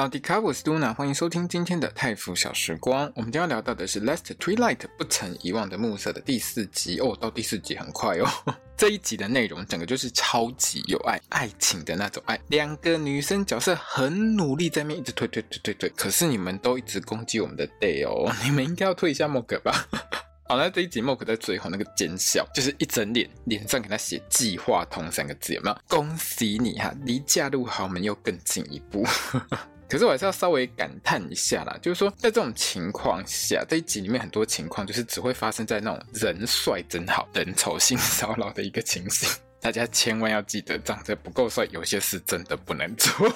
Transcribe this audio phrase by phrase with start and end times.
[0.00, 3.12] 萨瓦迪卡，我是 Luna，欢迎收听今天的泰腐小时光。
[3.14, 7.14] 我们将要聊到的是《Last Twilight》不曾遗忘的暮色的第四集哦。
[7.20, 8.26] 到第四集很快哦。
[8.78, 12.40] 这一集的内容整个就是超级有爱，爱情的那种爱。
[12.48, 19.86] 两个女生角色很努力在面一直推推推推推，可是你们都一直攻击我们的 Day 哦， 你们应该要推一下 Mock 吧。
[20.48, 25.78] 好，那这一集 Mock 在最后那个奸笑，就是一整脸脸上给他写“计划通”三个字，有没有？
[25.86, 29.06] 恭喜你哈，离嫁入豪门又更进一步。
[29.90, 39.28] 可是我还是要稍微感叹一下啦，就是说在这种情况下，这一集里面很多情况就是只会发生在那种人帅真好，人丑性骚扰的一个情形。
[39.60, 43.30] 大家千万要记得，长得不够帅，有些事真的不能做。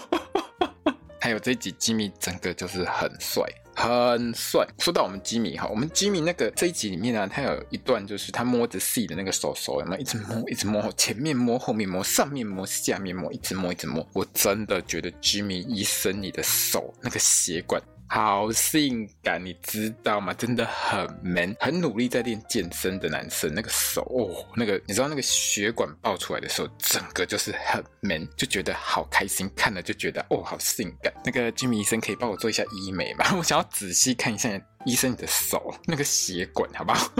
[1.21, 3.43] 还有这一集机密，真的就是很帅。
[3.75, 4.67] 很帅。
[4.79, 14.07] 说到我们吉米哈，我们吉米那个这一集里面呢，他有一段就是他摸着 C 的那个手手，有没有一直摸，一直摸，前面摸，后面摸，上面摸，下面摸，一直摸，一直摸。
[14.13, 17.81] 我真的觉得吉米医生，你的手那个血管。
[18.07, 20.33] 好性感，你知道吗？
[20.35, 31.13] 真的很 man，很努力在练健身的男生，那个手哦，那个你知道那个血管爆出来的时候，整个就是很 man，就觉得好开心，看了就觉得哦，好性感。
[31.25, 33.25] 那个居民医生可以帮我做一下医美吗？
[33.37, 34.49] 我想要仔细看一下
[34.85, 37.11] 医生你的手那个血管，好不好？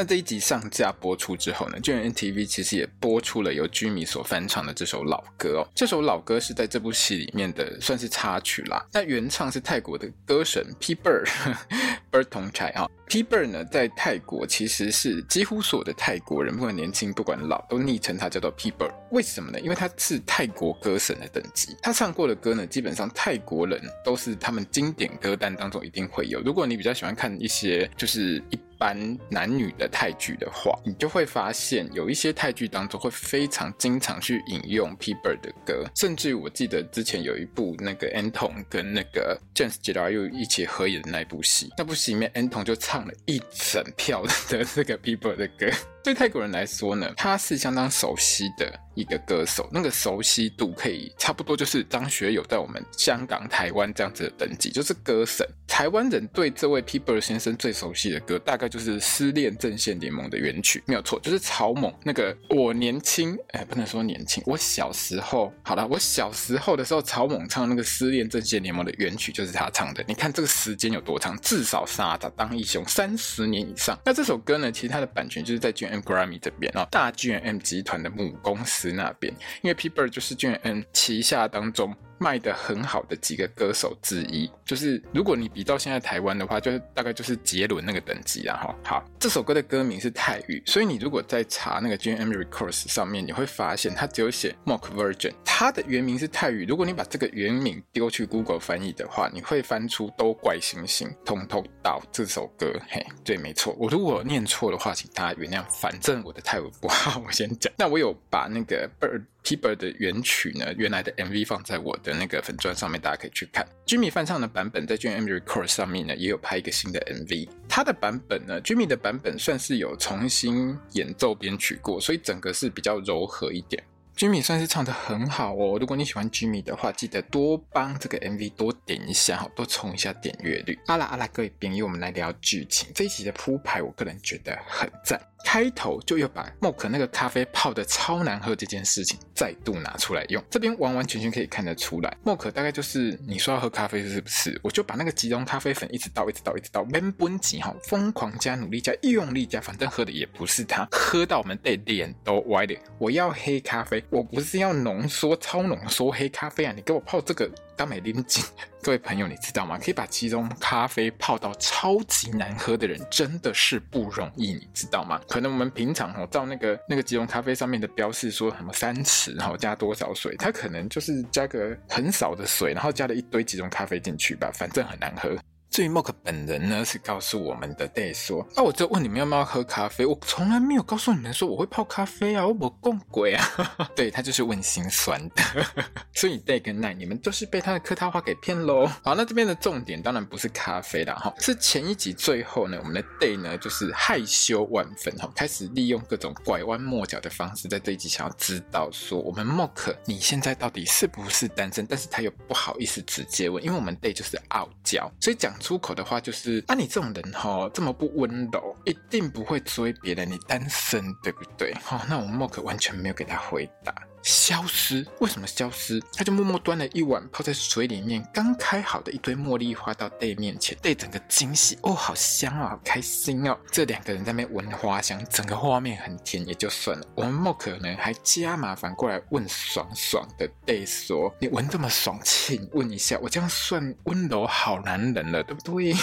[0.00, 5.68] 那这一集上架播出之后呢，GMMTV 其实也播出了由居民所翻唱的这首老歌哦。
[5.74, 8.82] 这首老歌是在这部戏里面的算是插曲啦。
[8.94, 11.28] 那原唱是泰国的歌神 P Bird
[12.10, 12.88] Bird Thongchai 啊。
[13.08, 18.94] P Bird 呢，在泰国其实是几乎所有的泰国人，不管年轻不管老，都昵称他叫做 P Bird。
[19.10, 19.60] 为什么呢？
[19.60, 26.40] 因为他是泰国歌神的等级，他唱过的歌呢，基本上泰国人都是他们经典歌单当中一定会有。
[26.40, 28.58] 如果你比较喜欢看一些就是一。
[28.80, 28.96] 般
[29.28, 45.16] 男女的泰剧的话，你就会发现有一些泰剧当中会非常经常去引用 p e b e r 的歌，甚至我记得之前有一部那个 Anton 跟那个 James Jedayu 一起合演的那部戏，那部戏里面 Anton 就唱了一整票的这个 p e
[45.16, 45.66] b e r 的歌。
[46.02, 55.46] 对泰国人来说呢，他是相当熟悉的一个歌手，那个熟悉度可以差不多就是张学友在我们香港、台湾这样子的等级，就是歌神。
[55.66, 62.36] 台湾人对这位 P Bird 先生最熟悉的歌，大概就是《失恋阵线联盟》的原曲，没有错，就是草蜢那个。
[62.48, 70.04] 我年轻，哎，不能说年轻，我小时候，好了，我小时候的时候，草蜢唱那个《失恋阵线联盟》的原曲就是他唱的。
[70.08, 71.38] 你看这个时间有多长？
[71.40, 73.98] 至少三十当英雄三十年以上。
[74.04, 81.94] 那这首歌呢，其实它的版权就是在卷 M Grammy 这边啊，大 G M 集团的母公司那边，因为 p e p e r 就是 G M 旗下当中。
[82.20, 88.74] 卖得很好的几个歌手之一，就是如果你比到现在台湾的话，就是大概就是杰伦那个等级啊哈。
[88.84, 96.66] 好，这首歌的歌名是泰语，所以你如果在查那个 G M Records 上面，你会发现它只有写 Mock Version，它的原名是泰语。
[96.66, 102.70] 如果你把这个原名丢去 Google 翻译的话，你会翻出都怪星星通通到这首歌。
[102.90, 103.74] 嘿，对，没错。
[103.78, 107.72] 我如果念错的话，请大家原谅，反正我的泰文不好，我先讲。
[107.78, 109.22] 那我有把那个 Bird。
[109.42, 113.66] P Bird 的原曲呢，原来的 MV 放在我的那个粉钻上面，大家可以去看。
[113.86, 117.48] Jimmy 翻唱的版本在 GMM Records 上面呢，也有拍一个新的 MV。
[117.68, 123.82] 他的版本呢，Jimmy 的版本算是有重新演奏编曲过，所以整个是比较柔和一点。
[124.16, 125.78] Jimmy 算是唱得很好哦。
[125.80, 130.78] 如果你喜欢 Jimmy 的话，记得多帮这个 MV 多点一下哈，多冲一下点阅率。
[130.86, 132.90] 阿拉阿拉，各位朋友，我们来聊剧情。
[132.94, 135.18] 这一集的铺排，我个人觉得很赞。
[135.44, 144.58] 开头就又把莫可那个咖啡泡的超难喝这件事情再度拿出来用，这边完完全全可以看得出来莫可大概就是你说要喝咖啡是不是？
[144.62, 152.78] 我就把那个即溶咖啡粉一直倒，一直倒，一直倒，闷畚挤哈，疯狂加，努力加，用力加，反正喝的也不是它，喝到我们的脸都歪了。
[152.98, 156.72] 我要黑咖啡，我不是要浓缩超浓缩黑咖啡啊！
[156.74, 157.50] 你给我泡这个。
[157.76, 158.44] 当美林锦，
[158.82, 159.78] 各位朋友，你知道吗？
[159.78, 165.18] 可以把即溶咖啡泡到超级难喝的人，真的是不容易，你知道吗？
[165.30, 175.38] 可能我们平常哦，照那个那个即溶咖啡上面的标示说什么三匙，然后加多少水，它可能就是加个很少的水，然后加了一堆即溶咖啡进去吧，反正很难喝。
[175.70, 183.46] 至于 mok 本人呢，是告诉我们的 Day 说：“啊，我就问你们要不要喝咖啡，我从来没有告诉你们说我会泡咖啡啊，我没共鬼啊。
[183.94, 185.42] ”对，他就是问心酸的，
[186.12, 188.84] 所以 Day 跟 Night 你们都是被他的客套话给骗喽。
[189.04, 205.54] 好，那这边的重点当然不是咖啡啦，哈，是前一集最后呢，我们的 Day 呢就是害羞万分，哈，开始利用各种拐弯抹角的方式，在这一集想要知道说我们 mok 你现在到底是不是单身，但是他又不好意思直接问，因为我们 Day 就是傲娇，所以讲。
[205.60, 211.72] 出口的话就是啊，你这种人哈、哦，这么不温柔，一定不会追别人，你单身对不对？
[211.74, 213.94] 哈、哦，那我们莫可完全没有给他回答。
[214.22, 215.06] 消失？
[215.20, 216.02] 为什么消失？
[216.14, 223.58] 他就默默端了一碗泡在水里面刚开好的一堆茉莉花到 Day 面前，Day 整个惊喜哦，好香啊、哦，好开心哦！
[223.70, 235.94] 这两个人在那边闻花香，整个画面很甜也就算了，我们 Mock 呢还加麻烦过来问爽爽的 Day 说：“你闻这么爽，请问一下，我这样算温柔好男人了，对不对？”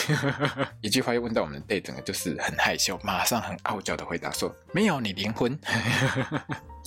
[0.82, 5.58] 一句话又问到我们 Day 整个就是很害羞，马上很傲娇的回答说：“没有，你灵魂。”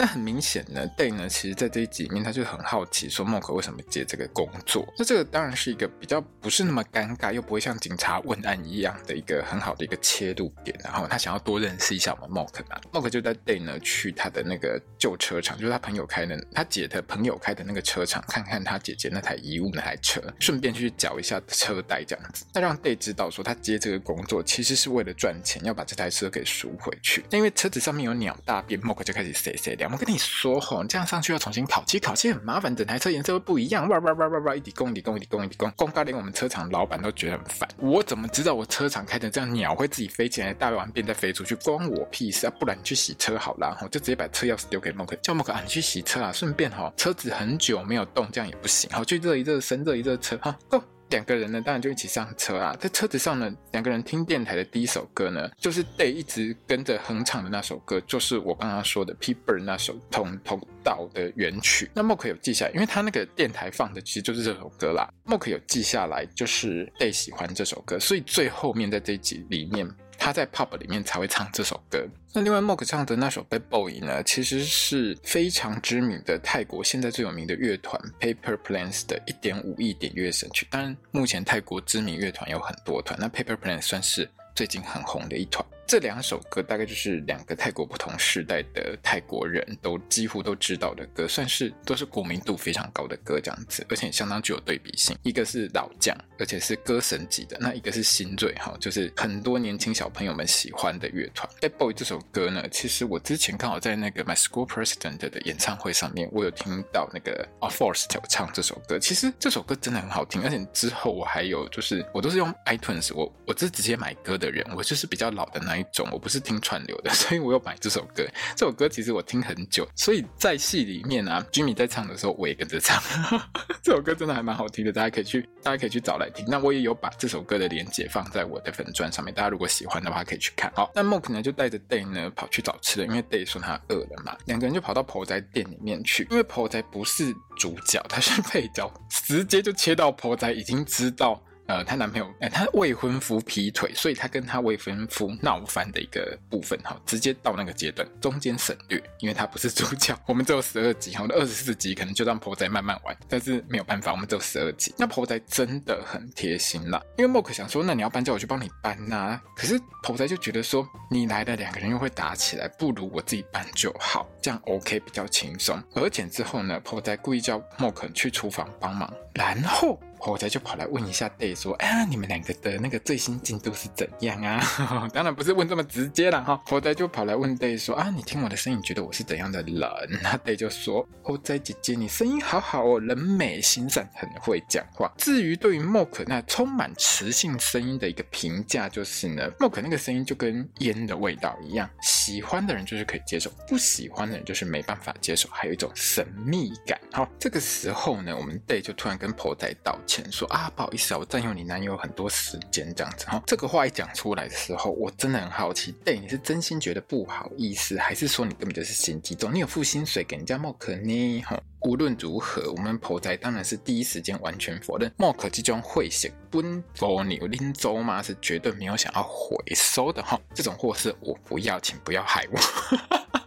[0.00, 4.90] 但很明显呢，Day 呢，其实在这一集里面，他就很好奇，说 MOK 为什么接这个工作？
[4.96, 10.74] 那这个当然是一个比较不是那么尴尬，又不会像警察问案一样的一个很好的一个切入点。
[10.82, 22.46] 然后他想要多认识一下我们 Mock 嘛，Mock 就带 Day 呢去他的那个旧车厂，就是他朋友开的，他姐的朋友开的那个车厂，看看他姐姐那台遗物那台车，顺便去缴一下车贷这样子。
[22.54, 27.22] 那让 Day 知道说，他接这个工作其实是为了赚钱，要把这台车给赎回去。
[27.30, 33.88] 那因为车子上面有鸟大便，MOK 就开始塞塞掉我跟你说吼，这样上去要重新烤漆，烤漆很麻烦，整台车颜色会不一样。
[33.88, 37.68] 哇哇哇哇哇，一滴公一滴公一滴公一滴公，公到连我们车厂老板都觉得很烦。
[37.78, 42.52] 我怎么知道我车厂开成这样，鸟会自己飞起来，大完便再飞出去，关我屁事啊！
[42.58, 50.99] 不然你去洗车好了，吼，就直接把车钥匙丢给莫克，叫莫克啊，你去洗车啊，顺便吼，车子很久没有动，这样也不行，好，去热一热身，热一热车，哈，Go。
[51.10, 52.76] 两个人呢，当然就一起上车啦。
[52.80, 61.90] 在车子上呢，两个人听电台的第一首歌呢，就是 Day 一直跟着哼唱的那首歌，就是我刚刚说的 Pepper 那首《同同道》的原曲。
[61.94, 65.08] 那 Mock 有记下来，因为他那个电台放的其实就是这首歌啦。
[65.26, 69.88] Mock 有记下来，就是 Day 喜欢这首歌，所以最后面在这集里面。
[70.20, 72.06] 他在 pub 里面才会唱这首歌。
[72.34, 80.66] 那另外 Mok 唱的那首 Bad Boy 呢，其实是非常知名的泰国现在最有名的乐团 Paper Planes 的一点五亿点乐神曲。
[80.70, 85.64] 当然，目前泰国知名乐团有很多团，那 Paper Planes 算是最近很红的一团。
[85.90, 95.18] 这两首歌大概就是两个泰国不同时代的泰国人都几乎都知道的歌，算是都是国民度非常高的歌这样子，而且相当具有对比性。
[95.24, 101.50] 一个是老将，而且是歌神级的；那一个是新锐，哈，就是很多年轻小朋友们喜欢的乐团。
[101.60, 108.96] 在《Boy 这首歌呢，其实我之前刚好在那个 My School President 的演唱会上面，我有听到那个 A Force 唱这首歌。
[108.96, 118.24] 其实这首歌真的很好听，而且之后我还有就是我都是用 iTunes，我我是直接买歌的人，我就是比较老的那一一种，我不是听串流的， 所以我有买这首歌。
[118.54, 123.02] 这首歌其实我听很久，所以在戏里面啊，Jimmy 在唱的时候，我也跟着唱。
[123.82, 126.44] 这首歌真的还蛮好听的，大家可以去，大家可以去找来听。
[126.48, 130.70] 那我也有把这首歌的连接放在我的粉钻上面，大家如果喜欢的话可以去看。
[130.74, 136.26] 好，那 Mok 呢就带着 Day 呢跑去找吃的，因为 Day 说他饿了嘛，两个人就跑到婆仔店里面去。
[136.30, 141.42] 因为婆仔不是主角，他是配角，直接就切到婆仔已经知道。
[141.70, 150.18] 呃，她男朋友，呃，她未婚夫劈腿，所以她跟她未婚夫闹翻的一个部分，哈，直接到那个阶段，中间省略，因为她不是主角。
[150.26, 154.92] 我们只有十二集，哈，二十四集可能就让婆仔慢慢玩，但是没有办法，我们只有十二集。
[154.98, 165.80] 那婆仔真的很贴心啦，因为 Mock 想说，那你要搬，叫我去帮你搬呐、可是婆仔就觉得说，你来了，两个人又会打起来，不如我自己搬就好，这样 OK 比较轻松。
[165.94, 170.00] 而且之后呢，婆仔故意叫 Mock 去厨房帮忙，然后。
[170.20, 174.62] 婆仔就跑来问一下 Day 说：“哎呀，你们两个的那个最新进度是怎样啊？”
[175.12, 176.56] 当然不是问这么直接了哈。
[176.66, 179.80] 婆仔就跑来问 Day 说：“啊，你听我的声音，觉得我是怎样的人？”
[180.22, 197.00] 那 Day 就说：“婆仔姐姐，你声音好好哦，人美心善，很会讲话。”至于对于 MoK 那充满磁性声音的一个评价，就是呢，MoK 那个声音就跟烟的味道一样，喜欢的人就是可以接受，不喜欢的人就是没办法接受，还有一种神秘感。
[197.10, 200.30] 好，这个时候呢，我们 Day 就突然跟婆仔道歉。
[200.32, 203.40] 说啊，不好意思啊，我占用你男友很多时间这样子哈。
[203.46, 209.54] 这个话一讲出来的时候，我真的很好奇，Day 你是真心觉得不好意思，还是说你根本就是心机重？
[209.54, 211.42] 你有付薪水给人家莫可呢？
[211.42, 220.38] 哈，无论如何，我们婆仔当然是第一时间完全否认 Mock 这种会写奔波牛拎走吗，是绝对没有想要回收的哈。
[220.54, 223.39] 这种货是我不要，请不要害我。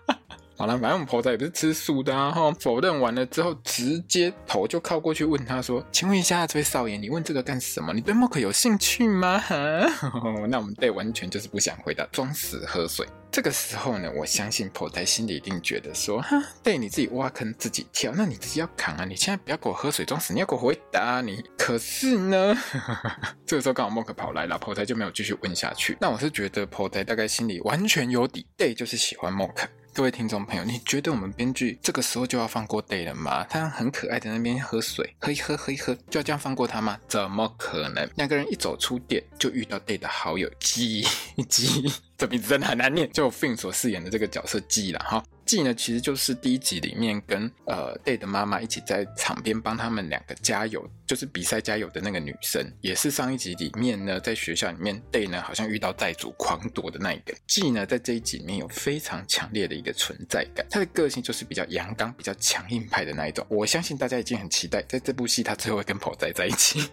[0.55, 2.55] 好了，反正我们婆仔也不是吃素的啊，哈。
[2.60, 7.91] 否认完了之后，直接头就靠过去问他说：“请问一下，这位少爷，你问这个干什么？
[7.91, 9.55] 你对莫可有兴趣吗？”哈，
[10.48, 13.07] 那我们 Day 完全就是不想回答，装死喝水。
[13.31, 19.05] 这个时候呢，我相信婆仔心里一定觉得说：“哈，Day 你自己挖坑自己跳，那你自己要扛啊！
[19.05, 22.55] 你现在不要给我喝水装死，你要给我回答你。”可是呢，
[23.43, 25.98] 这个时候刚好莫可跑来了，婆仔就没有继续问下去。
[26.00, 29.67] 那我是觉得婆仔大概心里完全有底，Day 就是喜欢莫可。
[29.95, 33.45] 各位听众朋友，你觉得我们编剧这个时候就要放过 Day 了吗？
[33.47, 37.00] 他很可爱的那边喝水，喝一喝，喝一喝，就要这样放过他吗？
[37.07, 38.09] 怎么可能？
[38.15, 41.05] 两个人一走出店，就遇到 Day 的好友鸡
[41.47, 45.24] 鸡这名字真的很难念，就 Finn 所饰演的这个角色 G 了哈。
[45.46, 57.36] G 呢，其实就是第一集里面跟呃 Day 的妈妈一起在场边帮他们两个加油，就是比赛加油的那个女生，也是上一集里面呢，在学校里面 Day 呢好像遇到债主狂夺的那一个。
[57.46, 63.46] G 呢，在这一集里面有非常强烈的一个存在感，他的个性就是比较阳刚、比较强硬派的那一种。
[63.50, 66.89] 我相信大家已经很期待，在这部戏他最后会跟婆仔在一起。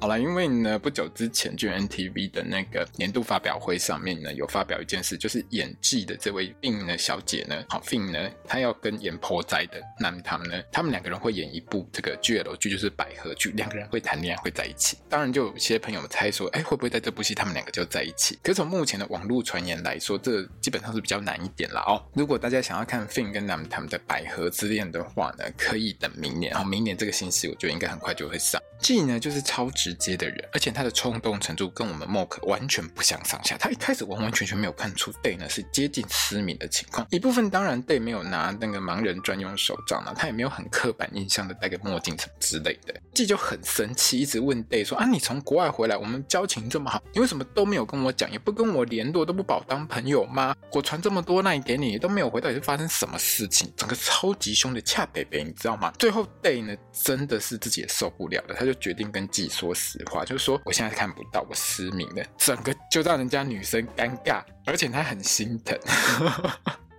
[0.00, 14.96] 好了，因为呢，不久之前就 NTV 的那个年度发表会上面呢，有发表一件事，就是演技的这位 Fin 呢小姐呢，好 Fin 呢，她要跟演婆仔的男他们呢，他们两个人会演一部这个 GL 剧，就是百合剧，两个人会谈恋爱，会在一起。
[15.08, 18.38] 当然，就有些朋友们猜说，哎，会不会在这部戏他们两个就在一起？
[18.40, 22.00] 可是从目前的网络传言来说，这基本上是比较难一点了哦。
[22.14, 28.62] 如果大家想要看 Fin 跟男他们的百合之恋的话呢，可以等明年，然后明年这个新戏，我觉得应该很快就会上。
[28.80, 33.56] G 呢，就是超值直接的人，而且他的冲动程度跟我们莫可完全不相上下。
[33.56, 37.06] 他一开始完完全全没有看出 Day 呢是接近失明的情况。
[37.10, 42.94] 一部分当然 Day 没有拿那个盲人专用手杖呢，他也没有很刻板印象的戴个墨镜什么之类的。
[43.14, 50.54] G 就很生气，一直问 Day 说：“啊，你从国外回来，我们交情这么好，你为什么都没有跟我讲，也不跟我联络，都不把我当朋友吗？
[50.72, 53.72] 我传这么多 LINE 给你，都没有回，到底是发生什么事情？
[53.74, 55.90] 整个超级凶的恰北北，你知道吗？
[55.98, 58.68] 最后 Day 呢，真的是自己也受不了了，他。
[58.68, 65.78] 就决定跟 G 说实话，就是说我现在看不到，我失明了，整个就让人家女生尴尬，而且她很心疼。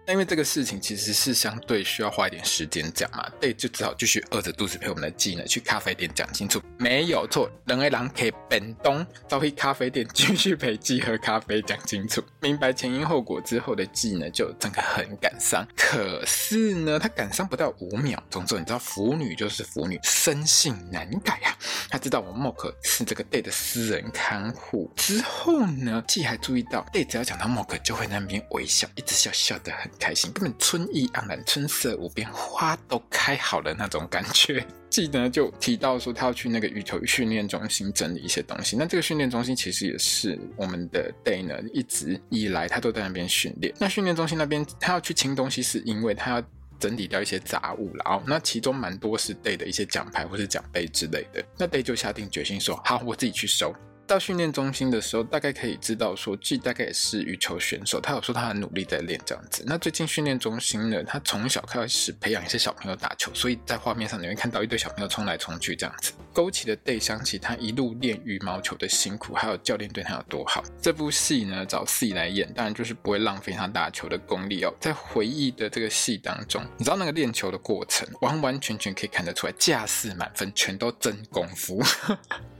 [0.10, 6.60] 因为这个事情其实是相对需要花一点时间讲嘛，对，就只好继续饿着肚子陪我们的 G 呢去咖啡店讲清楚。
[6.80, 15.64] 没有错，人为狼可以本东到去咖啡店继续陪 G 喝咖啡讲清楚，明白前因后果之后的 G 呢就整个很感伤。
[15.76, 21.56] 可是呢，他感伤不到五秒钟之后，你知道腐女就是腐女，生性难改啊。
[21.88, 29.88] 他知道我莫可是这个 Day 的私人看护之后呢，G 还注意到 Day 只要讲到莫可就会那边微笑，一直笑笑的很。
[30.00, 34.66] 开心，根本春意盎然，春色无边，花都开好了那种感觉。
[34.90, 38.76] 记得就提到说，他要去那个羽球训练中心整理一些东西。
[38.76, 43.72] 那这个训练中心其实也是我们的 Day 呢，一直以来他都在那边训练。
[43.78, 46.44] 那训练中心那边他要去清东西，是因为他要
[46.80, 48.24] 整理掉一些杂物了哦。
[48.26, 51.46] 那其中蛮多是 Day 的一些奖牌或是奖杯之类的。
[51.58, 53.72] 那 Day 就下定决心说：“好，我自己去收。”
[54.10, 58.02] 到训练中心的时候，大概可以知道说，G 大概也是羽球选手。
[58.02, 59.64] 他有说他很努力在练这样子。
[59.68, 70.64] 那最近训练中心呢，他从小开始培养一些小朋友打球，所以在画面上你会看到一堆小朋友冲来冲去这样子，勾起了 Day 想起他一路练羽毛球的辛苦，还有教练对他有多好。
[70.82, 74.74] 这部戏呢，找 C 来演，当然就是不会浪费他打球的功力哦。
[74.80, 81.80] 在回忆的这个戏当中，你知道那个练球的过程，完完全全可以看得出来，架势满分，全都真功夫。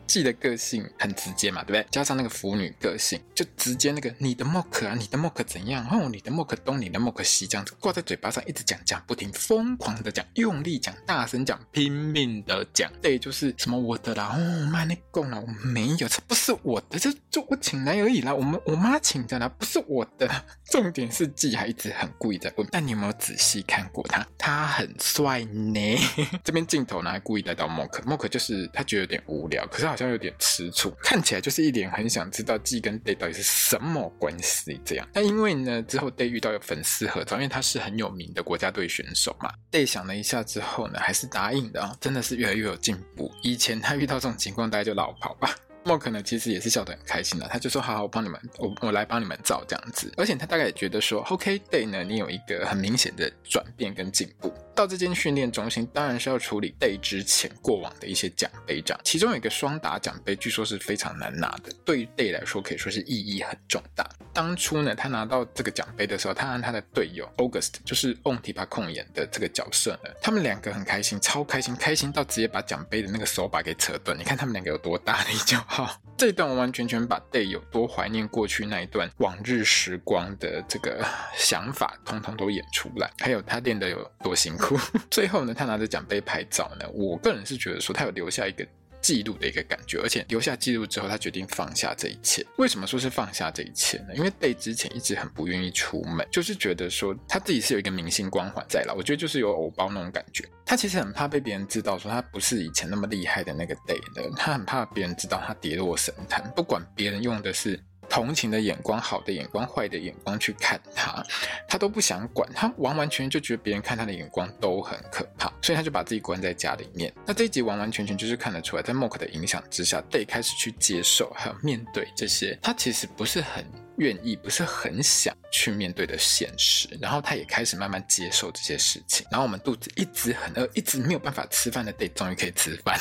[0.10, 1.86] G 的个性很直接嘛，对不对？
[1.92, 5.88] 加上那个腐女个性，就直接那个你的莫可啊，你的莫可怎样？
[5.88, 12.92] 哦，你的莫可东，你的莫可西，这样子挂在嘴巴上，一直讲讲不停，疯狂的讲，用力讲，大声讲，拼命的讲。
[13.04, 20.28] 对，就是什么我的啦，哦妈你讲了，我没有，这不是我的，这就我请来而已啦，我们我妈请的啦，不是我的。
[20.72, 24.28] 重点是 G 还一直很故意在问，但你有没有仔细看过他？
[24.40, 25.98] 他很帅呢。
[26.44, 29.99] 这边镜头呢还故意带到莫可，莫可就是他觉得有点无聊，可是好。
[30.00, 35.06] 好像有点吃醋，看起来就是一脸很想知道 G 跟 Day 到底是什么关系这样。
[35.14, 39.52] 那因为呢，之后 Day 遇到有粉丝合照，因为他是很有名的国家队选手嘛。
[39.70, 43.30] Day 想了一下之后呢，还是答应的啊，真的是越来越有进步。
[43.42, 45.54] 以前他遇到这种情况，大家就老跑吧。
[45.90, 61.74] 莫可呢，其实也是笑得很开心的，他就说：“好好，我帮你们，我我来帮你们照这样子。”而且他大概也觉得说：“OK，Day 呢，你有一个很明显的转变跟进步。”到这间训练中心，当然是要处理 Day 之前过往的一些奖杯奖，其中有一个双打奖杯，据说是非常难拿的。
[61.84, 64.08] 对于 Day 来说，可以说是意义很重大。
[64.32, 74.18] 当初呢，他拿到这个奖杯的时候，他和他的队友 August，就是翁提帕控演的这个角色呢，他们两个很开心，超开心，开心到直接把奖杯的那个手把给扯断。
[74.18, 75.79] 你看他们两个有多大力就好。
[76.18, 81.06] 这一段完完全全把 Day 有多怀念过去那一段往日时光的这个
[81.36, 83.10] 想法，通通都演出来。
[83.20, 84.78] 还有他练得有多辛苦。
[85.10, 88.68] 最后呢，他拿着奖杯拍照呢，我个人是觉得说他有留下一个。
[89.02, 92.46] 记录的一个感觉，而且留下记录之后，他决定放下这一切。
[92.58, 94.16] 为什么说是放下这一切呢？
[94.16, 98.94] 因为 Day 之前一直很不愿意出门，就是觉得说他自己是有一个明星光环在了。
[98.96, 100.44] 我觉得就是有偶包那种感觉。
[100.66, 106.52] 他其实很怕被别人知道说他不是以前那么厉害的那个 Day 的，他很怕别人知道他跌落神坛。
[106.56, 107.80] 不管别人用的是。
[108.10, 111.24] 同情的眼光、好的眼光、坏的眼光去看他，
[111.68, 117.14] 他都不想管，他完完全全就觉得别人看他的眼光都很可怕，所以他就把自己关在家里面。
[117.26, 123.66] 那这一集完完全全就是看得出来，在 Mork 的影响之下，Day 开始去接受还有面对这些，他其实不是很
[123.98, 126.88] 愿意，不是很想去面对的现实。
[127.02, 129.28] 然后他也开始慢慢接受这些事情。
[129.30, 132.98] 然后我们肚子一直很饿，一直没有办法吃饭的 Day 终于可以吃饭。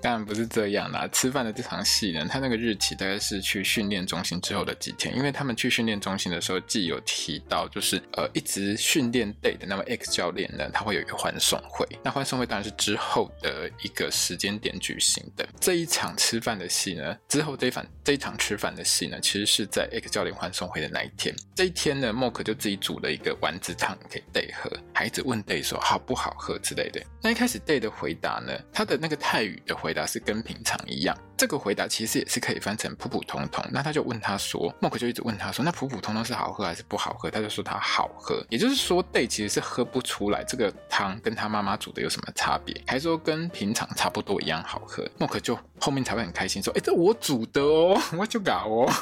[0.00, 15.48] 当然不是这样啦，吃饭的这场戏呢，他那个日期大概是去训练中心之后的几天，因为他们去训练中心的时候，既有提到就是呃一直训练 Day 的那位 X 教练呢，他会有一个欢送会，那欢送会当然是之后的一个时间点举行的。
[15.58, 21.34] 这一场吃饭的戏呢，之后这一场这一场吃饭的戏呢，其实是在 X 教练欢送会的那一天。
[21.56, 27.02] 这一天呢莫可就自己煮了一个丸子汤给 Day 喝，还一直问 Day 说好不好喝之类的。
[27.20, 29.87] 那一开始 Day 的回答呢，他的那个泰语的回。
[29.88, 33.64] 回答是跟平常一样，这个回答其实也是可以翻成普普通通。
[33.70, 37.30] 那他就问他说，Mork 就一直问他说，那普普通通是好喝还是不好喝？
[37.30, 45.08] 他就说他好喝，也就是说，Day 其实是喝不出来这个汤跟他妈妈煮的有什么差别，还说跟平常差不多一样好喝。
[45.18, 48.92] Mork 就后面才会很开心说，哎，这我煮的哦， 我就搞哦。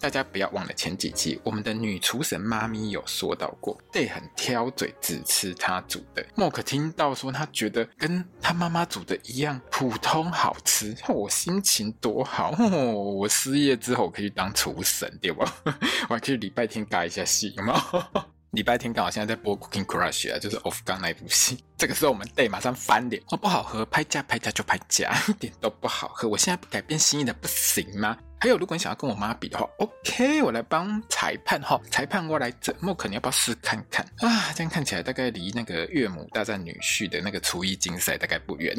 [0.00, 6.24] 大家不要忘了前几期我们的女厨神妈咪有说到过，Day 很挑嘴，只吃他煮的。
[6.36, 10.22] Mork 听到说他觉得跟他妈妈煮的一样普通。
[10.32, 12.50] 好吃，我心情多好！
[12.92, 15.52] 我失业之后可以当厨神，对吧？
[16.08, 18.22] 我还可以礼拜天改一下戏，有没有？
[18.52, 21.64] 礼拜天刚好现在在播《Cooking Crush》啊，就是 Off 刚那一部戏。
[21.78, 26.28] 这个时候我们 Day 马上翻脸，哦，不好喝，拍假拍假就拍假， 一点都不好喝。
[26.28, 28.14] 我现在不改变心意的不行吗？
[28.38, 34.52] 还有，如果你想要跟我妈比的话，OK，我来帮裁判哈，裁判我来整，我肯定要不要试看看啊？
[34.54, 38.76] 这样看起来大概离那个岳母大战女婿的那个厨艺竞赛大概不远。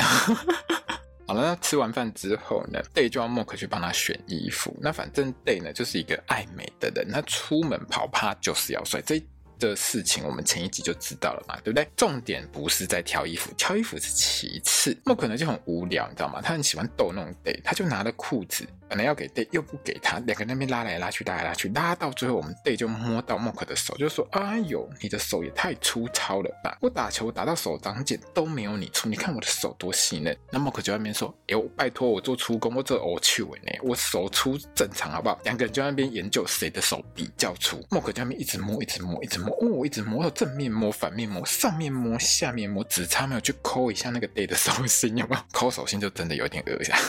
[1.26, 4.76] 好了，那吃完饭之后呢，Day 就要 Mork 去帮他选衣服。
[4.82, 9.02] 那反正 Day 呢就是一个爱美的人，他出门跑趴就是要帅。
[9.02, 9.24] 这
[9.58, 11.88] 的事情我们前一集就知道了嘛，对不对？
[11.96, 14.94] 重点不是在挑衣服，挑衣服是其次。
[15.06, 16.42] Mork 呢就很无聊，你知道吗？
[16.42, 18.68] 他很喜欢逗弄 Day，他就拿了裤子。
[18.94, 26.78] 本来要给 Day 又不给他，两个人那边拉来拉去，拉来拉去，拉到最后，我们 Day 就摸到 Mork 的手，就说：“哎呦，你的手也太粗糙了吧！
[26.80, 37.82] 我打球打到手长茧都没有你粗，你看我的手多细嫩。”那 Mork 就在那边说：“哎呦，拜托我做粗工，我这偶趣味呢，我手粗正常好不好？”两个人就在那边研究谁的手比较粗。
[37.90, 45.42] Mork 就在那边一直摸，一直摸，一直摸，哦，一直摸到正面摸、反面摸、上面摸、下面摸，只差没有去抠一下那个 Day 的手心，有没有？
[45.52, 46.94] 抠手心就真的有点恶心。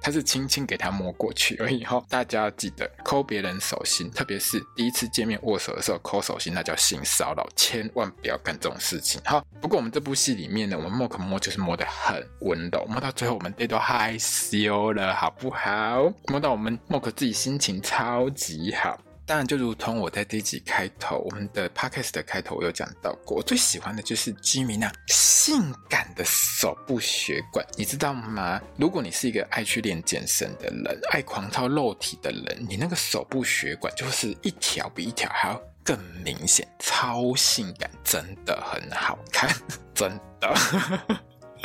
[0.00, 1.84] 他是轻轻给他摸过去而已。
[1.84, 9.20] 哈，大家记得抠别人手心，特别是第一次见面握手的时候抠手心，那叫性骚扰，千万不要干这种事情。
[9.24, 16.12] 好，不过我们这部戏里面呢，我们莫可摸就是摸得很温柔，摸到最后我们这都害羞了，好不好？
[16.28, 18.98] 摸到我们莫可自己心情超级好。
[19.26, 28.60] 当然，就如同我在这一集开头，我们的 podcast 的开头，我有讲到过，我最喜欢的就是 Jimmy 那性感的手部血管，你知道吗？
[28.78, 39.50] 如果你是一个爱去练健身的人，爱狂操肉体的人，你那个手部血管就是一条比一条还要更明显，超性感，真的很好看，
[39.92, 40.54] 真的。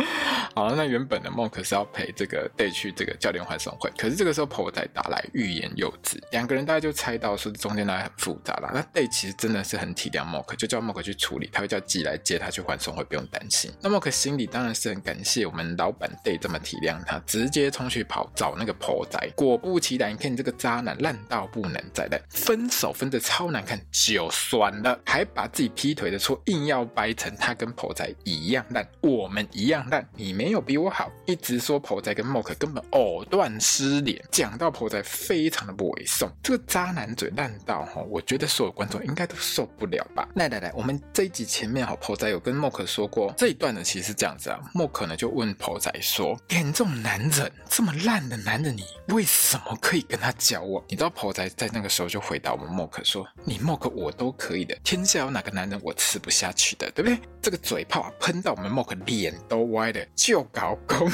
[0.54, 8.70] 好了，那原本的 Mork 是要陪这个 Day 去这个教练欢送会，可是这个时候 Po 仔打来欲言又止，两个人大概就猜到说中间大概很复杂了。
[8.74, 13.72] 那 Day 其实真的是很体谅 Mork，就叫 Mork 去处理，他会叫 G 来接他去欢送会，不用担心。
[13.82, 19.20] 那 Mork 心里当然是很感谢我们老板 Day 这么体谅他，直接冲去跑找那个 Po 仔。
[19.36, 30.32] 果不其然，你看你这个渣男烂到不能再烂，分手分的超难看就算了，还把自己劈腿的错硬要掰成他跟 Po 仔一样烂，我们一样但，你。
[30.41, 40.27] 没有比我好，一直说婆仔跟 Mork 根本藕断丝连，讲到婆仔非常的不为送，这个渣男嘴烂到哈，我觉得所有观众应该都受不了吧。
[40.36, 60.07] 来来来，我们这一集前面哈婆仔有跟 Mork 说过这一段呢，其实是这样子啊，Mork 呢就问婆仔说：“你这种男人这么烂的男人，你为什么可以跟他交往？”你知道婆仔在那个时候就回答我们 Mork 说：“你 Mork 我都可以的，天下有哪个男人我吃不下去的，对不对？”这个嘴炮啊，喷到我们 Mork 脸都歪的。
[60.15, 61.12] 就搞攻，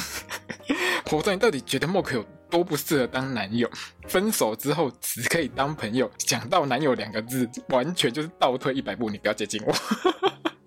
[1.06, 3.70] 婆仔，你到底觉得 mok 有多不适合当男友，
[4.08, 9.74] 分手之后只可以当朋友，讲到男友两个字，完全就是倒退一百步，你不要接近我。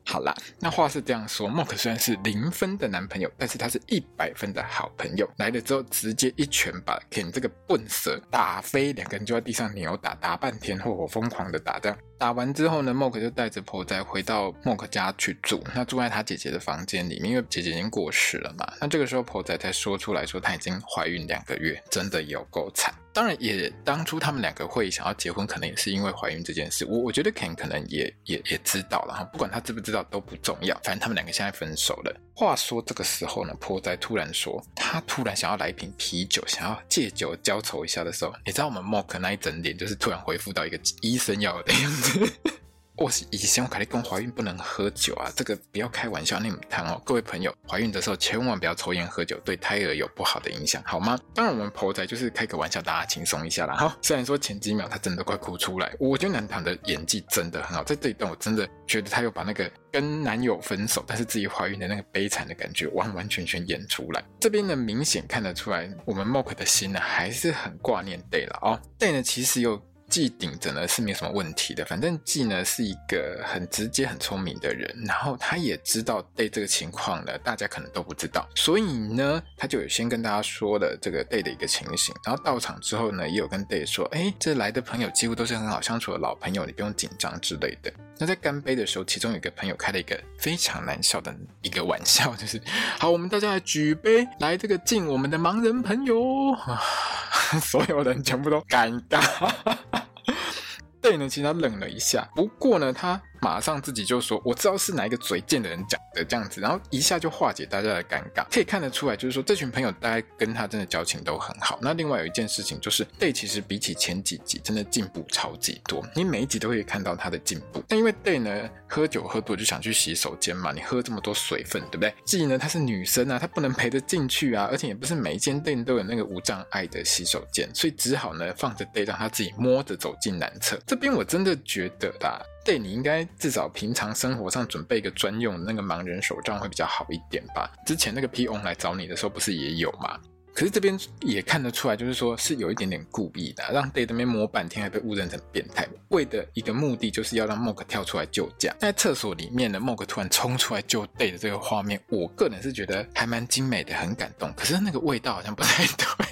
[0.04, 5.28] 好啦，那话是这样说 mok 虽然是零分的男朋友，但是他是一百分的好朋友。
[5.36, 11.96] 来了之后，直接一拳把 Ken 这个笨蛇打飞，两个人就在地上扭打，打半天，火火疯狂的打这样。
[12.20, 15.64] 打完之后呢，Mok 就带着婆仔回到 Mok 家去住。
[15.74, 18.70] 那住在他姐姐的房间里面，因为姐姐已经过世了嘛。
[18.78, 22.94] 那这个时候婆仔才说出来说，她已经怀孕两个月，真的有够惨。
[23.12, 26.84] 当然也，当初他们两个会想要结婚，可能也是因为怀孕这件事。
[26.84, 32.14] 我我觉得 Ken 可能也也也知道了哈，不管他知不知道都不重要，反正他们两个现在分手了。
[32.34, 42.09] 话说这个时候呢，婆仔突然说，他突然想要来一瓶啤酒，想要借酒浇愁一下的时候，你知道我们 Mok 那一整脸就是突然恢复到一个医生要的样子。
[42.96, 47.00] 我是以前我跟你讲，怀孕不能喝酒啊，这个不要开玩笑，那么谈哦。
[47.02, 51.18] 各位朋友，怀孕的时候千万不要抽烟喝酒，对胎儿有不好的影响，好吗？
[51.34, 53.74] 当然，我们婆仔就是开个玩笑，大家轻松一下啦。
[53.74, 64.22] 哈，虽然说前几秒他真的快哭出来，我觉得南唐的演技真的很好，在这一段我真的觉得他又把那个跟男友分手，但是自己怀孕的那个悲惨的感觉完完全全演出来。
[64.38, 68.78] 这边呢，明显看得出来，我们 Mok 的心呢还是很挂念 Day 了哦。
[68.98, 69.80] Day 呢，其实又。
[70.10, 87.92] 季顶着呢是没什么问题的，反正季呢是一个很直接、很聪明的人，然后他也知道 Day 这个情况呢，大家可能都不知道，所以呢，他就有先跟大家说了这个 Day 的一个情形，然后到场之后呢，也有跟 Day 说，哎，这来的朋友几乎都是很好相处的老朋友，你不用紧张之类的。
[88.18, 92.60] 那在干杯的时候，其中有一个朋友开了一个非常难笑的一个玩笑，就是
[92.98, 96.54] 好，我们大家来举杯，来这个敬我们的盲人朋友，
[97.62, 99.99] 所有人全部都尴尬。
[101.00, 103.20] 对呢，其实他愣了一下，不过呢，他。
[103.40, 111.78] 马上自己就说，我知道是哪一个嘴贱的人讲的这样子，然后一下就化解大家的尴尬，可以看得出来，就是说这群朋友大概跟他真的交情都很好。
[111.80, 117.82] 那另外有一件事情就是，Day 其实比起前几集真的进步超级多，你每一集都可以看到他的进步。
[117.88, 130.78] 但因为 Day 呢喝酒喝多就想去洗手间嘛，你喝这么多水分，对不对？G 呢她是女生啊，她不能陪着进去啊，而且也不是每一间店都有那个无障碍的洗手间，所以只好呢放着 Day 让他自己摸着走进男厕。
[130.86, 132.40] 这边我真的觉得啦。
[132.64, 137.70] 对，你应该至少平常生活上准备一个专用的那个盲人手杖会比较好一点吧。
[137.86, 140.18] 之前那个 PON 来找你的时候不是也有吗？
[140.52, 148.74] 可是这边也看得出来，就是说是有一点点故意的，让 Day 这边摸半天还被误认成变态，为的一个目的就是要让 Mork 跳出来救驾。
[148.78, 154.52] 在厕所里面的，Mork 突然冲出来救 Day 的这个画面，我个人是觉得还蛮精美的，很感动。
[154.54, 156.26] 可是那个味道好像不太对。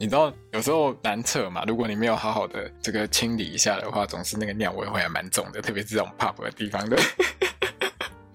[0.00, 6.96] 你知道有时候难测嘛，如果你没有好好的这个清理一下的话，总是那个尿味会还蛮重的，特别是这种 pub 的地方，对。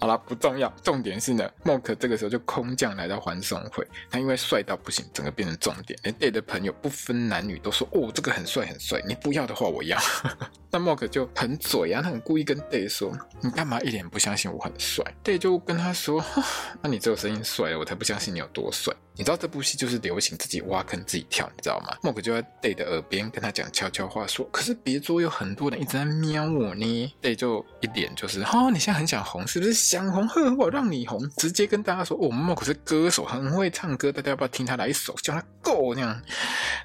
[0.03, 9.97] 好了，不重要，重点是呢，Mork 这个时候就空降来到欢送会，他因为帅到不行，整个变成重点，连 Day 的朋友不分男女都说，哦，这个很帅很帅，你不要的话我要。
[10.69, 16.21] 那 Mork 就很嘴啊，他很故意跟 Day 说，你干嘛一脸不相信我很帅？Day 就跟他说，
[16.83, 18.93] 那你只有声音帅了，我才不相信你有多帅。
[19.15, 27.13] 你知道这部戏就是流行自己挖坑自己跳，你知道吗？Mork 就在 Day 的耳边跟他讲悄悄话，说：“可是别桌有很多人一直在瞄我呢。
[27.21, 29.73] ”Day 就一脸就是：“哦，你现在很想红，是不是？
[29.93, 35.13] 想红，呵，我让你红。”直接跟大家说：“哦，Mork 是歌手，很会唱歌，大家要不要听他来一首？
[35.21, 36.19] 叫他 Go 那样。”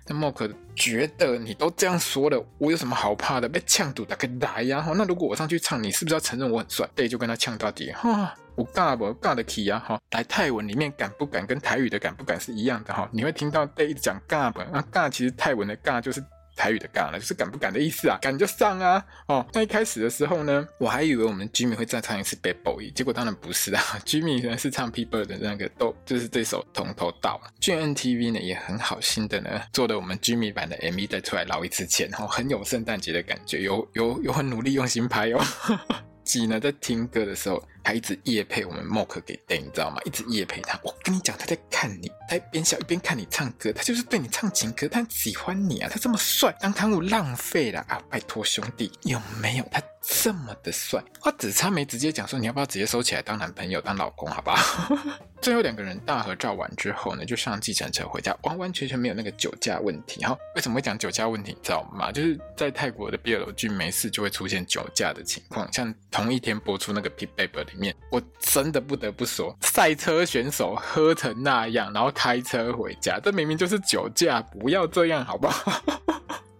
[0.06, 3.48] 那 mok 觉得你都这样说了，我有什么好怕的？
[3.48, 4.84] 被呛堵，打开来呀！
[4.94, 8.34] 那如果我上去唱，你是不是要承认我很帅？Day 就跟他呛到底，哈。
[8.54, 16.20] 我尬不尬的 key 啊，哈，来泰文里面敢不敢跟台语的敢不敢是一样的哈，你会听到 Day 一直讲尬不，那尬其实泰文的尬就是
[16.58, 35.40] 台语的尬了，就是敢不敢的意思啊，敢就上啊，哦，那一开始的时候呢，我还以为我们 Jimmy 会再唱一次 Bad Boy，结果当然不是啊， Jimmy 呢是唱 P-Bird 的那个都就是这首从头到了，GMMTV 呢也很好心的呢做了我们 Jimmy 版的 MV 再出来捞一次钱，哈，很有圣诞节的感觉，有有有很努力用心拍哦。
[36.24, 39.96] G 呢，在听歌的时候，他一直夜配我们 Mork 给 Day，你知道吗？
[40.04, 40.78] 一直夜配他。
[40.84, 45.88] 我跟你讲，他在看你，他一边笑一边看你唱歌，他就是对你唱情歌，他喜欢你啊！
[45.90, 47.98] 他这么帅，当刊物浪费了啊！
[48.10, 51.02] 拜托兄弟，有没有他这么的帅？
[51.22, 54.96] 我只差没直接讲说，你要不要直接收起来当男朋友、当老公，好不好？
[55.40, 60.24] 最后两个人大合照完之后呢，就上计程车回家，完完全全没有那个酒驾问题。
[60.24, 61.52] 哈，为什么会讲酒驾问题？
[61.52, 62.10] 你知道吗？
[62.10, 65.94] 就是在泰国的 BL 剧没事就会出现酒驾的情况，像。
[66.10, 75.80] 同一天播出那个《Pit Paper》里面，我真的不得不说，赛车选手喝成那样，然后开车回家，这明明就是酒驾，不要这样好不好？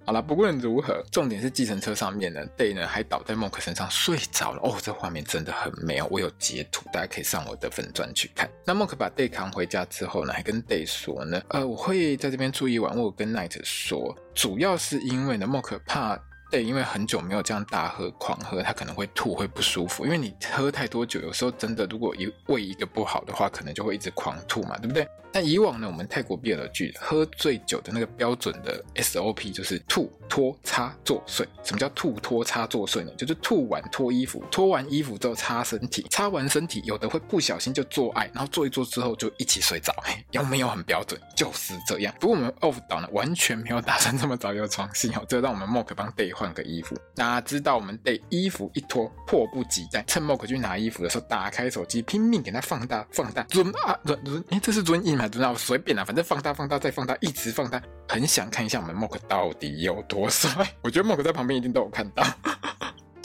[0.09, 4.61] 好了，不论如何，重点是计程车上面呢，Day 呢还倒在 Monk 身上睡着了。
[4.63, 8.49] 哦，这画面真的很美哦，我有截图，大家可以上我的粉钻去看。
[8.65, 12.97] 那 Monk 把 Day 扛回家之后呢，还跟 Day 说呢，呃，我会在这边住一晚。
[12.97, 16.19] 我跟 Night 说，主要是因为呢，Monk 怕。
[16.51, 20.05] 对，因为很久没有这样大喝狂喝，他可能会吐，会不舒服。
[20.05, 25.07] 因为你喝太多酒，有时候真的，如果一胃一个不好的话，可能就会一直狂吐嘛，对不对？
[25.31, 31.47] 但以往呢，我们泰国 BL 剧喝醉酒的那个标准的 SOP 就是吐、拖、擦、作祟。
[31.63, 33.13] 什么叫吐、拖、擦、作祟呢？
[33.15, 39.95] 就是吐完脱衣服，脱完衣服之后擦身体，擦完身体，有的会不小心就做爱，然后做一做之后就一起睡着。
[40.31, 41.21] 有没有很标准？
[41.37, 42.15] 就是这样。
[42.19, 46.97] 不过我们 Off 岛呢，完全没有打算这么早有床戏哦，这让我们 MOK 帮 Day 换个衣服。
[47.17, 60.51] 哪知道我们被衣服一脱，迫不及待，趁 Mock 去拿衣服的时候，打开手机，拼命给他放大、放大尊啊，zoom，哎，这是 zoom in 吗？zoom out，随便啦，反正放大、放大再放大，一直放大，很想看一下我们 Mock 到底有多帅。
[60.81, 62.25] 我觉得 Mock 在旁边一定都有看到。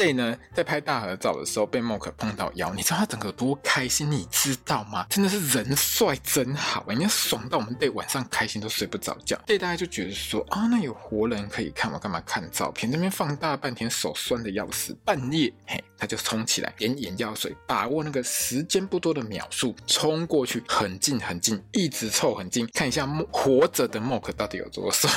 [0.04, 5.06] 对呢，在拍大合照的时候被 Mock 碰到腰，你知道他整个多开心，你知道吗？
[5.10, 9.40] 真的是人帅真好，人家爽到我们对晚上开心都睡不着觉。
[9.46, 12.92] 对大家就觉得说啊，那有活人可以看，我干嘛看照片？
[12.92, 14.94] 这边放大半天，手酸的要死。
[15.06, 25.10] 半夜，嘿，他就冲起来，点眼药水，把握那个时间不多的秒数，冲过去，很近很近，一直凑很近，看一下活着的 Mock 到底有多帅。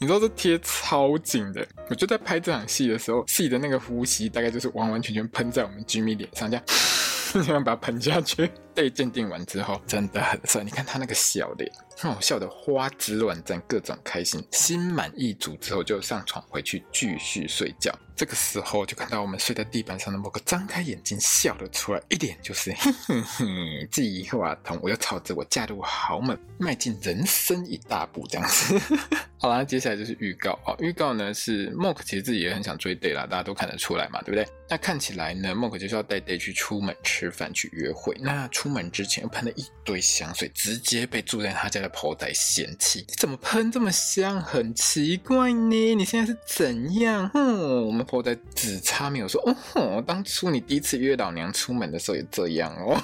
[0.00, 6.64] 你知道这贴超紧的，我就在拍这场戏的时候，戏的那个呼吸大概就是完完全全喷在我们 Jimmy 脸上，这样，
[7.44, 8.48] 这样把它喷下去。
[8.78, 10.62] 被鉴定完之后，真的很帅。
[10.62, 11.68] 你看他那个笑脸，
[12.04, 17.92] 哦，笑得花枝乱颤，各种开心，心满意足之后就上床回去继续睡觉。
[18.14, 28.80] 这个时候就看到我们睡在地板上的 Mock 张开眼睛笑了出来，一脸就是哼 哼哼，计划通，我要朝着我嫁入豪门迈进人生一大步这样子。
[29.40, 30.74] 好啦，接下来就是预告哦。
[30.80, 34.44] 预告呢是 Mock 其实自己也很想追 Day 啦，大家都看得出来嘛，对不对？
[34.68, 38.16] 那看起来呢，Mock 就是要带 Day 去出门吃饭去约会。
[38.20, 43.02] 那出出门之前又喷了一堆香水，直接被住在他家的婆仔嫌弃。
[43.08, 44.38] 你怎么喷这么香？
[44.42, 45.94] 很奇怪呢。
[45.94, 47.26] 你现在是怎样？
[47.30, 49.40] 哼，我们婆仔只差没有说。
[49.48, 53.02] 哦吼，当初你第一次约老娘出门的时候也这样哦。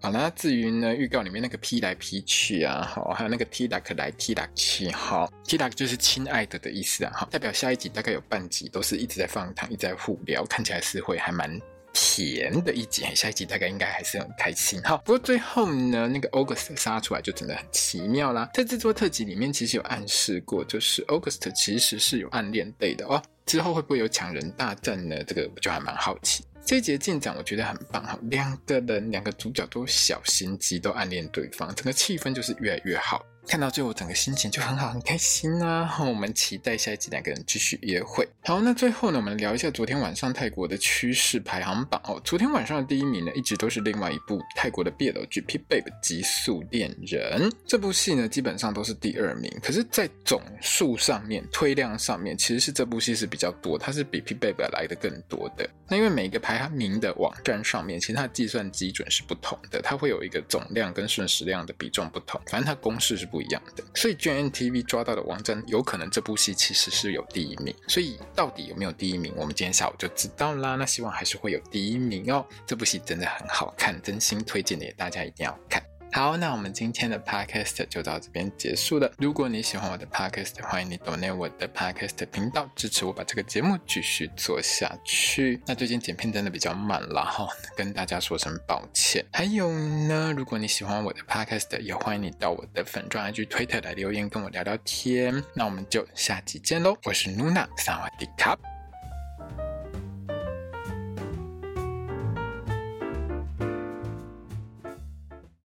[0.00, 11.56] 好了，至于呢，预告里面那个 P 来 P 去啊，好，还有那个 Tidak 来 Tidak 去，好，Tidak 就是亲爱的的意思啊，好，代表下一集大概有半集都是一直在放糖，一直在互聊，看起来是会还蛮。
[11.92, 14.96] 甜的一集，下一集大概应该还是很开心哈。
[14.98, 18.48] 不过最后呢，那个 August 杀出来就真的很奇妙啦。
[18.54, 23.22] 在制作特辑里面，其实有暗示过，就是 August 其实是有暗恋 Day 的哦。
[23.44, 25.22] 之后会不会有抢人大战呢？
[25.24, 26.44] 这个我就还蛮好奇。
[26.64, 33.20] 这一集的进展我觉得很棒哈，两个人两个主角都小心机，都暗恋对方，整个气氛就是越来越好。
[33.46, 35.96] 看到最后，整个心情就很好，很开心啊！
[36.00, 38.26] 我们期待下一集两个人继续约会。
[38.44, 42.20] 好，那最后呢，我们聊一下昨天晚上泰国的趋势排行榜哦。
[42.24, 47.50] 昨天晚上的第一名呢，一直都是另外一部泰国的 BL 剧《P Babe 极速恋人》。
[47.66, 49.52] 这部戏呢，基本上都是第二名。
[49.62, 55.68] 可是，在总数上面、推量上面，其实是这部戏是比较多，它是比《P Babe》来的更多的。
[55.88, 70.76] 那因为每个排名的网站上面，其实它的计算基准是不同的，它会有一个总量跟瞬时量的比重不同，反正它公式是不一样的，所以 JNTV 抓到的网站有可能这部戏其实是有第一名，所以到底有没有第一名，我们今天下午就知道啦。
[70.76, 75.82] 那希望还是会有第一名哦，这部戏真的很好看，真心推荐给大家一定要看。
[76.14, 79.10] 好，那我们今天的 podcast 就到这边结束了。
[79.16, 85.58] 如果你喜欢我的 podcast，欢迎你 donate 我的 podcast 频道，支持我把这个节目继续做下去。
[85.66, 89.24] 那最近剪片真的比较慢了哈，跟大家说声抱歉。
[89.32, 95.42] 还有呢，如果你喜欢我的 podcast，也欢迎你到我的粉专 IG Twitter 来留言跟我聊聊天。
[95.54, 98.71] 那我们就下集见喽，我是 Nuna，萨瓦迪卡。